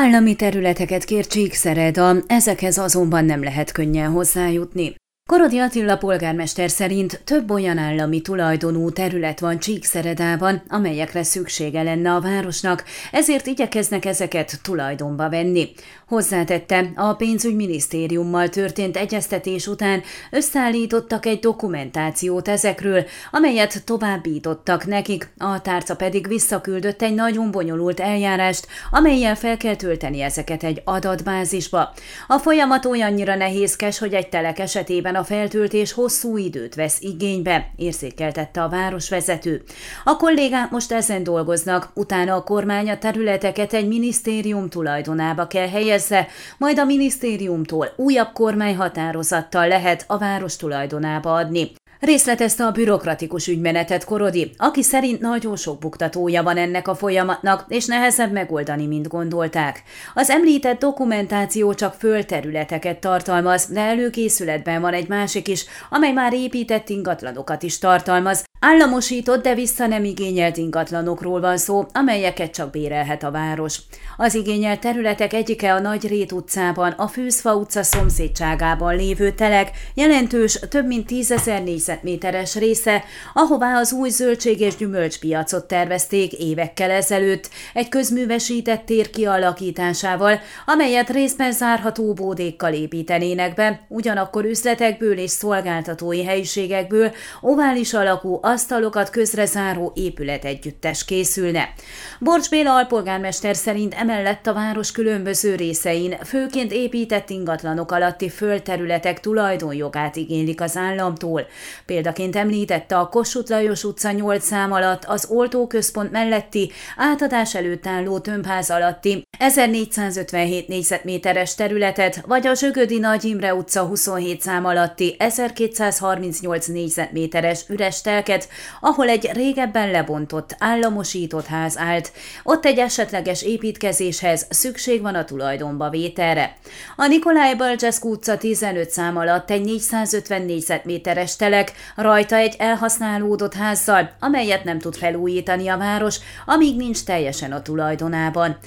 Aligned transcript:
Állami 0.00 0.34
területeket 0.34 1.04
kér 1.04 1.26
Csíkszereda, 1.26 2.16
ezekhez 2.26 2.78
azonban 2.78 3.24
nem 3.24 3.42
lehet 3.42 3.72
könnyen 3.72 4.10
hozzájutni. 4.10 4.94
Korodi 5.28 5.58
Attila 5.58 5.96
polgármester 5.96 6.70
szerint 6.70 7.20
több 7.24 7.50
olyan 7.50 7.78
állami 7.78 8.20
tulajdonú 8.20 8.90
terület 8.90 9.40
van 9.40 9.58
Csíkszeredában, 9.58 10.62
amelyekre 10.68 11.22
szüksége 11.22 11.82
lenne 11.82 12.12
a 12.12 12.20
városnak, 12.20 12.84
ezért 13.12 13.46
igyekeznek 13.46 14.04
ezeket 14.04 14.58
tulajdonba 14.62 15.28
venni. 15.28 15.72
Hozzátette, 16.06 16.92
a 16.94 17.14
pénzügyminisztériummal 17.14 18.48
történt 18.48 18.96
egyeztetés 18.96 19.66
után 19.66 20.02
összeállítottak 20.30 21.26
egy 21.26 21.38
dokumentációt 21.38 22.48
ezekről, 22.48 23.04
amelyet 23.30 23.84
továbbítottak 23.84 24.86
nekik, 24.86 25.30
a 25.38 25.60
tárca 25.60 25.96
pedig 25.96 26.28
visszaküldött 26.28 27.02
egy 27.02 27.14
nagyon 27.14 27.50
bonyolult 27.50 28.00
eljárást, 28.00 28.66
amelyel 28.90 29.36
fel 29.36 29.56
kell 29.56 29.76
tölteni 29.76 30.20
ezeket 30.20 30.62
egy 30.62 30.82
adatbázisba. 30.84 31.92
A 32.26 32.38
folyamat 32.38 32.84
olyannyira 32.84 33.34
nehézkes, 33.34 33.98
hogy 33.98 34.14
egy 34.14 34.28
telek 34.28 34.58
esetében 34.58 35.16
a 35.18 35.24
feltöltés 35.24 35.92
hosszú 35.92 36.36
időt 36.36 36.74
vesz 36.74 37.00
igénybe, 37.00 37.70
érzékeltette 37.76 38.62
a 38.62 38.68
városvezető. 38.68 39.62
A 40.04 40.16
kollégák 40.16 40.70
most 40.70 40.92
ezen 40.92 41.22
dolgoznak, 41.22 41.90
utána 41.94 42.34
a 42.34 42.42
kormány 42.42 42.90
a 42.90 42.98
területeket 42.98 43.72
egy 43.72 43.88
minisztérium 43.88 44.68
tulajdonába 44.68 45.46
kell 45.46 45.68
helyezze, 45.68 46.26
majd 46.58 46.78
a 46.78 46.84
minisztériumtól 46.84 47.92
újabb 47.96 48.32
kormányhatározattal 48.32 49.68
lehet 49.68 50.04
a 50.06 50.18
város 50.18 50.56
tulajdonába 50.56 51.34
adni. 51.34 51.70
Részletezte 52.00 52.64
a 52.64 52.70
bürokratikus 52.70 53.46
ügymenetet 53.46 54.04
Korodi, 54.04 54.50
aki 54.56 54.82
szerint 54.82 55.20
nagyon 55.20 55.56
sok 55.56 55.78
buktatója 55.78 56.42
van 56.42 56.56
ennek 56.56 56.88
a 56.88 56.94
folyamatnak, 56.94 57.64
és 57.68 57.86
nehezebb 57.86 58.32
megoldani, 58.32 58.86
mint 58.86 59.08
gondolták. 59.08 59.82
Az 60.14 60.30
említett 60.30 60.78
dokumentáció 60.78 61.74
csak 61.74 61.94
földterületeket 61.94 62.98
tartalmaz, 62.98 63.66
de 63.66 63.80
előkészületben 63.80 64.80
van 64.80 64.92
egy 64.92 65.08
másik 65.08 65.48
is, 65.48 65.64
amely 65.90 66.12
már 66.12 66.32
épített 66.32 66.88
ingatlanokat 66.88 67.62
is 67.62 67.78
tartalmaz, 67.78 68.47
Államosított, 68.60 69.42
de 69.42 69.54
vissza 69.54 69.86
nem 69.86 70.04
igényelt 70.04 70.56
ingatlanokról 70.56 71.40
van 71.40 71.56
szó, 71.56 71.86
amelyeket 71.92 72.50
csak 72.50 72.70
bérelhet 72.70 73.22
a 73.22 73.30
város. 73.30 73.78
Az 74.16 74.34
igényelt 74.34 74.80
területek 74.80 75.32
egyike 75.32 75.74
a 75.74 75.80
Nagy 75.80 76.08
Rét 76.08 76.32
utcában, 76.32 76.90
a 76.90 77.06
Fűzfa 77.06 77.54
utca 77.54 77.82
szomszédságában 77.82 78.96
lévő 78.96 79.30
telek, 79.30 79.70
jelentős, 79.94 80.58
több 80.68 80.86
mint 80.86 81.06
tízezer 81.06 81.62
négyzetméteres 81.62 82.54
része, 82.54 83.04
ahová 83.34 83.78
az 83.78 83.92
új 83.92 84.08
zöldség 84.08 84.60
és 84.60 84.76
gyümölcspiacot 84.76 85.64
tervezték 85.64 86.32
évekkel 86.32 86.90
ezelőtt, 86.90 87.50
egy 87.74 87.88
közművesített 87.88 88.84
tér 88.84 89.10
kialakításával, 89.10 90.40
amelyet 90.66 91.10
részben 91.10 91.52
zárható 91.52 92.12
bódékkal 92.12 92.72
építenének 92.72 93.54
be, 93.54 93.86
ugyanakkor 93.88 94.44
üzletekből 94.44 95.18
és 95.18 95.30
szolgáltatói 95.30 96.24
helyiségekből 96.24 97.12
ovális 97.40 97.94
alakú 97.94 98.38
asztalokat 98.48 99.10
közrezáró 99.10 99.92
épület 99.94 100.44
együttes 100.44 101.04
készülne. 101.04 101.72
Borcs 102.20 102.50
Béla 102.50 102.74
alpolgármester 102.74 103.56
szerint 103.56 103.94
emellett 103.94 104.46
a 104.46 104.52
város 104.52 104.92
különböző 104.92 105.54
részein, 105.54 106.16
főként 106.24 106.72
épített 106.72 107.30
ingatlanok 107.30 107.92
alatti 107.92 108.28
földterületek 108.28 109.20
tulajdonjogát 109.20 110.16
igénylik 110.16 110.60
az 110.60 110.76
államtól. 110.76 111.46
Példaként 111.86 112.36
említette 112.36 112.98
a 112.98 113.08
Kossuth 113.08 113.50
Lajos 113.50 113.84
utca 113.84 114.10
8 114.10 114.44
szám 114.44 114.72
alatt 114.72 115.04
az 115.04 115.26
oltóközpont 115.30 116.10
melletti 116.10 116.72
átadás 116.96 117.54
előtt 117.54 117.86
álló 117.86 118.18
tömbház 118.18 118.70
alatti 118.70 119.27
1457 119.38 120.68
négyzetméteres 120.68 121.54
területet, 121.54 122.20
vagy 122.26 122.46
a 122.46 122.54
Zsögödi 122.54 122.98
Nagy 122.98 123.24
Imre 123.24 123.54
utca 123.54 123.82
27 123.82 124.40
szám 124.40 124.64
alatti 124.64 125.16
1238 125.18 126.66
négyzetméteres 126.66 127.64
üres 127.68 128.00
telket, 128.00 128.48
ahol 128.80 129.08
egy 129.08 129.30
régebben 129.32 129.90
lebontott, 129.90 130.56
államosított 130.58 131.46
ház 131.46 131.78
állt. 131.78 132.12
Ott 132.42 132.64
egy 132.64 132.78
esetleges 132.78 133.42
építkezéshez 133.42 134.46
szükség 134.50 135.00
van 135.00 135.14
a 135.14 135.24
tulajdonba 135.24 135.90
vételre. 135.90 136.56
A 136.96 137.06
Nikolaj 137.06 137.54
Balcseszkú 137.54 138.10
utca 138.10 138.36
15 138.36 138.90
szám 138.90 139.16
alatt 139.16 139.50
egy 139.50 139.62
450 139.62 140.42
négyzetméteres 140.42 141.36
telek, 141.36 141.72
rajta 141.96 142.36
egy 142.36 142.54
elhasználódott 142.58 143.54
házzal, 143.54 144.10
amelyet 144.20 144.64
nem 144.64 144.78
tud 144.78 144.96
felújítani 144.96 145.68
a 145.68 145.76
város, 145.76 146.16
amíg 146.46 146.76
nincs 146.76 147.04
teljesen 147.04 147.52
a 147.52 147.62
tulajdonában. 147.62 148.58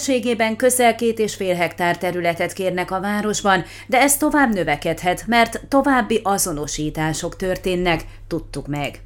Összességében 0.00 0.56
közel 0.56 0.94
két 0.94 1.18
és 1.18 1.34
fél 1.34 1.54
hektár 1.54 1.98
területet 1.98 2.52
kérnek 2.52 2.90
a 2.90 3.00
városban, 3.00 3.64
de 3.86 4.00
ez 4.00 4.16
tovább 4.16 4.54
növekedhet, 4.54 5.24
mert 5.26 5.60
további 5.68 6.20
azonosítások 6.22 7.36
történnek, 7.36 8.04
tudtuk 8.28 8.66
meg. 8.66 9.00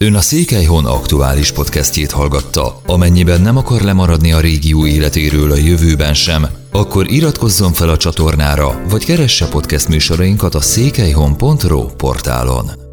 Ön 0.00 0.14
a 0.14 0.20
Székelyhon 0.20 0.86
aktuális 0.86 1.52
podcastjét 1.52 2.10
hallgatta. 2.10 2.80
Amennyiben 2.86 3.40
nem 3.40 3.56
akar 3.56 3.80
lemaradni 3.80 4.32
a 4.32 4.40
régió 4.40 4.86
életéről 4.86 5.50
a 5.50 5.56
jövőben 5.56 6.14
sem, 6.14 6.46
akkor 6.72 7.10
iratkozzon 7.10 7.72
fel 7.72 7.88
a 7.88 7.96
csatornára, 7.96 8.82
vagy 8.88 9.04
keresse 9.04 9.48
podcast 9.48 9.88
műsorainkat 9.88 10.54
a 10.54 10.60
székelyhon.pro 10.60 11.86
portálon. 11.86 12.85